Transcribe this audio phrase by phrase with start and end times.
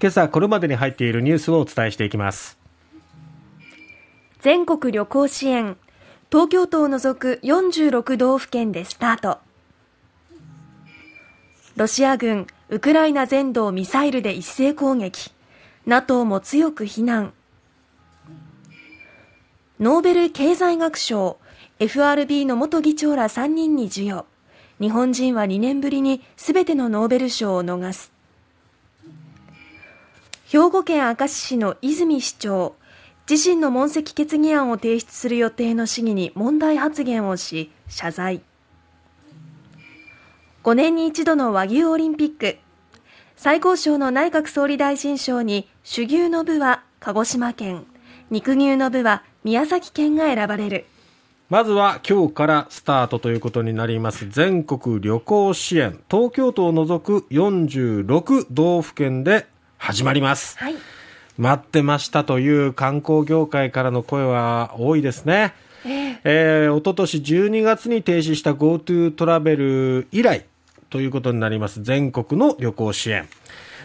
[0.00, 2.58] 今朝これまでに入っているニュースをお伝えしていきます。
[4.40, 5.76] 全国旅行支援
[6.32, 9.38] 東京都を除く46道府県でスタート。
[11.76, 15.32] ロシア軍ウクライナ全土をミサイルで一斉攻撃。
[15.84, 17.34] NATO も強く非難。
[19.78, 21.36] ノーベル経済学賞
[21.78, 24.24] FRB の元議長ら3人に授与。
[24.80, 28.18] 日本人は2年ぶりに全てのノーベル賞を逃す。
[30.52, 32.74] 兵庫県明石市の泉市長
[33.30, 38.40] 自身の問責決議案を提出する予定の市議に問題発言をし謝罪。
[40.64, 42.58] 5年に一度の和牛オリンピック。
[43.36, 47.86] 最高賞の内閣総理大臣賞に種牛の部は鹿児島県。
[48.30, 50.84] 肉牛の部は宮崎県が選ばれる。
[51.48, 54.28] まずは今日からスタートということになります。
[54.28, 56.00] 全国旅行支援。
[56.10, 59.46] 東京都を除く46道府県で
[59.80, 60.76] 始まります、はい
[61.40, 65.54] 待ってましたという観光業界からの声は多いですね。
[65.86, 70.44] えー、えー、おととし12月に停止した GoTo トラベル以来
[70.90, 73.26] ということになります全国の旅行支援。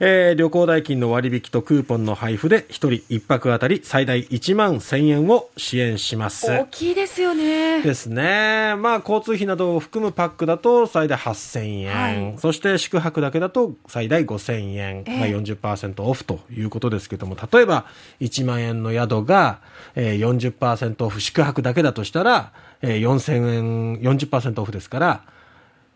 [0.00, 6.46] えー、旅行代金の割引とクーポンの配布で1人1泊あたり最大1万1000円を支援します。
[6.46, 7.82] 大きいですよね。
[7.82, 8.74] ですね。
[8.76, 17.86] まあ交通費などを含むパックだと最大8000円、はい、そして宿泊だけだと最大5000円、えー、まあ40%オフということですけども例えば
[18.20, 19.60] 1万円の宿が、
[19.94, 25.22] えー、40%オフ宿泊だけだとしたら、えー、4000円40%オフですから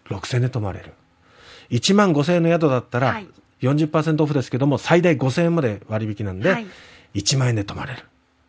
[0.07, 0.93] 6000円で泊まれる。
[1.71, 3.29] 1万5000円の宿だったら、はい
[3.63, 6.67] 40%オフですけども、最大5000円まで割引なんで、はい、
[7.15, 8.05] 1万円で泊まれるっ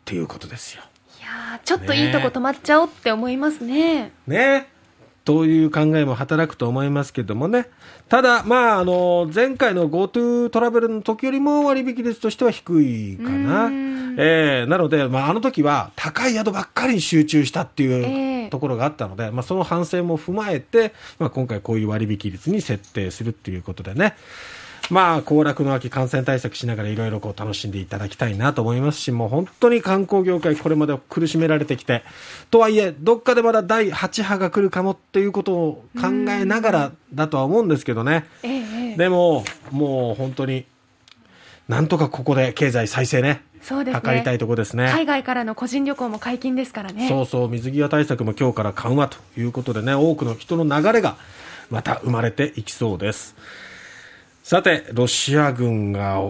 [0.06, 0.84] ていうことですよ。
[1.20, 4.12] いやちょっといいとこ泊まっちゃおうって思いますね。
[4.28, 4.68] ね
[5.26, 7.70] という考えも働くと思いますけどもね。
[8.10, 13.70] ただ、まあ、あの、前回の GoTo トラベルの時よりも割引率としては低いかな。
[14.18, 24.16] えー、なので、まあ、あの時は高い宿ばっかりに集中したっていうところがあったので、えー、まあ、その反省も踏まえて、まあ、今回こういう割引率に設定するっていうことでね。
[24.90, 32.04] まあ、行楽の秋感染対策しながらいろいろこう楽しんでいただきたいなと思いますし、もう本当に観光業界これまで苦しめられてきて、
[32.52, 38.26] とはいえ、どっかでまだ第8波が来るかもっていうことを考えながらだとは思うんですけどね。
[38.98, 40.66] でも、もう本当に、
[41.68, 43.42] なんとかここで経済再生ね。
[43.62, 44.02] そうですね。
[44.04, 44.90] 図りたいとこですね。
[44.92, 47.08] 海外からの個人旅行も解禁ですからね。
[47.08, 51.16] そうそう、水際対策も今日から緩和ということでね、多くの人の流れが
[51.70, 53.36] また生まれていきそうです。
[54.44, 56.22] さて、ロシア軍が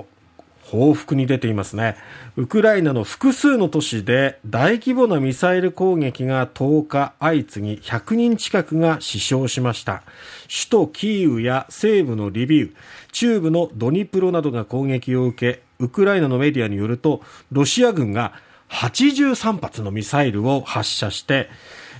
[0.62, 1.97] 報復に出ていますね。
[2.35, 10.03] ウクライナの複数の都市で大規模なミサイル攻撃が10日相次ぎ100人近くが死傷しました。
[10.47, 12.75] 首都キーウや西部のリビウ、
[13.12, 18.34] 中部のドニプロなどが攻撃を受け、ウクライナのメディアによると、ロシア軍が
[18.69, 21.50] 83発のミサイルを発射して、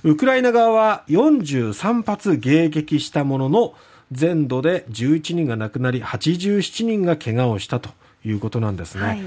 [0.04, 3.74] ウクライナ側は43発迎撃したものの、
[4.12, 7.90] 全土で11人が亡くなり87人が怪我をしたと
[8.24, 9.20] いうことなんですね、はい、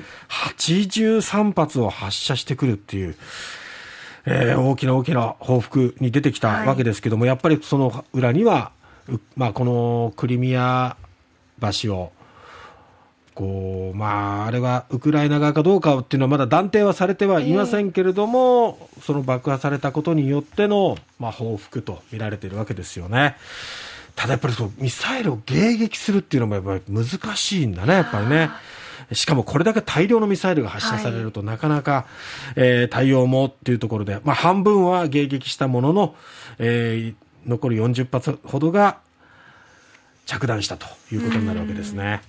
[0.56, 3.16] 83発を発射してくるっていう、
[4.26, 8.72] えー、大きな大きな報復に出てきたわけですけども、はい、やっぱりその裏には、
[9.36, 10.98] まあ、このクリミア
[11.82, 12.12] 橋を
[13.38, 23.38] こうまあ、あれはウクライナ側かどうかっていうのはまだ断定はされてはいませんけれども、えー、その爆破されたことによっての、まあ、報復と見られているわけですよね。
[24.18, 27.06] ただやっぱりそうミサイルを迎撃するっていうのもやっぱり難
[27.38, 28.50] しいんだね、やっぱりね。
[29.14, 32.08] しかもこれだけ大量のミサイルが発射されると、なかなか、
[32.56, 36.16] えー、対応もっていうところで、まあ、半分は迎撃したものの、
[36.58, 38.98] えー、残り40発ほどが
[40.26, 42.22] 着弾したということになるわけですね。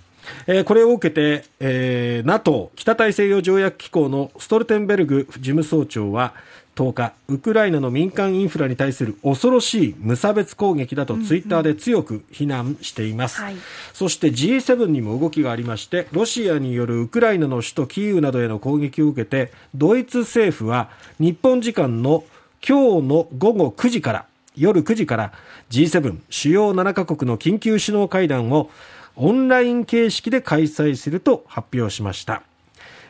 [0.47, 6.35] えー、これを受けて、えー、NATO 北大西洋条約機構のストルテンベルグ事務総長は
[6.79, 13.43] 10日、ウクライナの民間インフラに対する恐ろしい無差別攻撃だとツイッターで強く非難しています。
[13.43, 13.63] うんうんはい、
[13.93, 20.89] そして G7 にも動きがありまして、ロシアによるウクライナの首都キーウなどへの攻撃を受けて、ドイツ政府は
[21.19, 22.23] 日本時間の
[22.65, 24.27] 今日の午後9時から、
[24.57, 25.33] 夜9時から
[25.71, 28.71] G7 主要7カ国の緊急首脳会談を
[29.17, 32.45] オンライン形式で開催すると発表しました。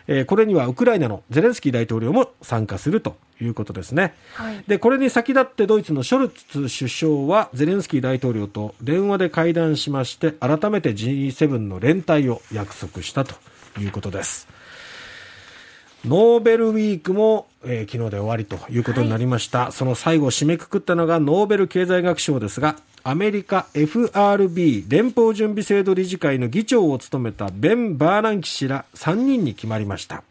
[0.08, 13.34] えー、これにはウクライナのゼレンスキー大統領も参加するということですね、はい、でこれに先立ってドイツのショルツ首相はゼレンスキー大統領と電話で会談しまして改めて G7 の連帯を約束したと
[13.78, 14.48] いうことです。
[16.04, 22.76] ノーベルウィークも、えー、昨日で終わりということになりました、はい、その最後締めくくったのがノーベル経済学賞ですが
[23.08, 30.22] アメリカ FRB 連邦準備制度理事会の議長を務めたベン・バーナンキ氏ら3人に決まりました。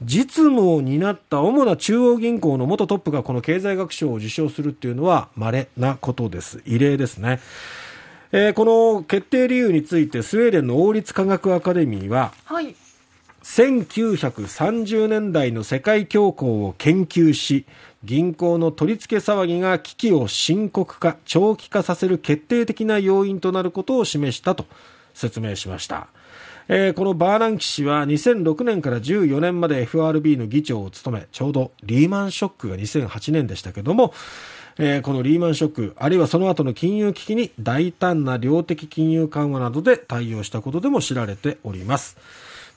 [0.00, 6.62] 実務を担った主な中央銀行の元トップがこの経済学賞を受賞するっていうのは稀なことです。
[6.64, 7.40] 異例ですね。
[8.30, 12.76] えー、この決定理由についてスウェーデンの王立科学アカデミーは、はい、
[13.50, 17.66] 1930年代の世界恐慌を研究し
[18.04, 24.66] 銀行の取り付け騒ぎが危機を深刻化長期化させる決定的な要因となることを示したと
[25.14, 26.06] 説明しました、
[26.68, 34.14] えー、このバーナンキ氏は2006年から14年まで FRB の議長を務めちょうどリーマンショックが2008年でしたけども
[34.78, 42.16] えー、このリーマンショック、あるいはその後の金融危機に大胆な量的金融緩和などで対応したことでも知られております。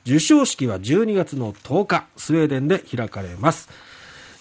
[0.05, 3.69] 授賞式は12月の10日、スウェーデンで開かれます。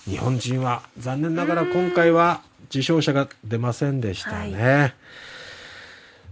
[0.04, 4.62] 日本人は残念ながら今回は受賞者が出ませんでしたね。
[4.62, 4.94] はい、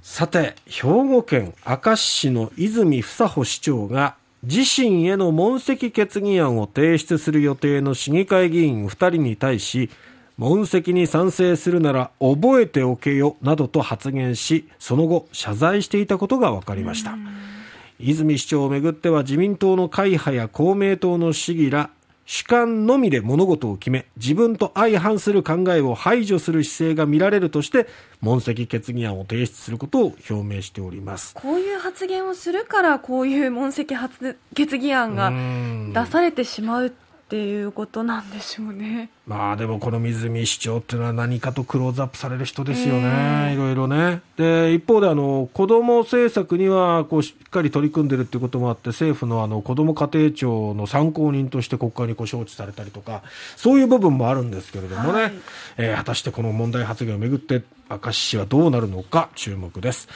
[0.02, 9.90] さて、兵庫県明石市の泉房穂市長が自身への問責決議案を提出する予定の市議会議員2人に対し、
[10.38, 17.16] 問責に賛成するなら覚えておけよなどと発言し、その後謝罪していたことが分かりました。
[18.02, 21.90] 泉市長をめぐっては自民党の会派や公明党の市議ら
[22.24, 27.88] 主観のみで物事を決め自分と相反する考えを排除する姿勢が見られるとして
[28.20, 31.34] 問責決議案を提出することを表明しております。
[31.34, 33.96] こういう発言をするからこういう問責
[34.54, 35.32] 決議案が
[35.92, 36.92] 出されてしまう
[37.30, 39.08] っていうことなんでしょうね。
[39.24, 44.20] まあでもこの水見市長っていうのは何かとクローズアップされる人ですよね、いろいろね。
[44.36, 53.22] で、一方であの子ども政策にはこうしっかり取り組んでるっていうこともあって、政府のあの子ども家庭庁の参考人として国会にこう招致されたりとか、
[53.54, 55.32] そういう部分もあるんですけれどもね、はい、
[55.76, 60.08] えー、果たしてこの問題発言をめぐって、明石市はどうなるのか注目です。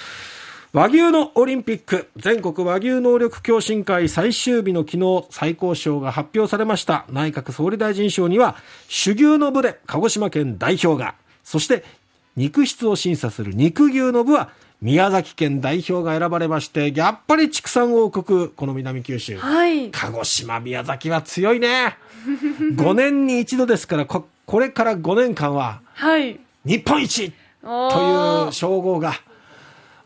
[0.75, 2.09] 和牛のオリンピック。
[2.17, 7.05] 全国和牛能力共進会最終日の昨日最高賞が発表されました。
[7.13, 8.57] 内閣総理大臣賞には
[8.89, 11.15] 種牛の部で鹿児島県代表が。
[11.45, 11.85] そして
[12.35, 14.51] 肉質を審査する肉牛の部は
[14.83, 21.97] 宮崎県代表が選ばれましてやっぱり畜産王国この南九州、はい、鹿児島宮崎は強いね。
[22.75, 25.83] 5年に一度ですからここれから5年間は
[26.65, 27.33] 日本一
[27.63, 29.15] という称号が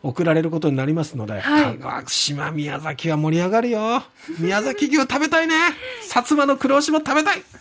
[0.01, 4.03] 送られることになりますので、はい、鹿児島、宮崎は盛り上がるよ。
[4.39, 5.55] 宮崎牛食べたいね。
[6.03, 7.43] 薩摩の黒牛も食べたい。